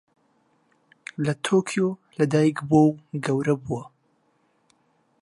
[1.25, 2.93] لە تۆکیۆ لەدایکبووە و
[3.25, 3.83] گەورە بووە.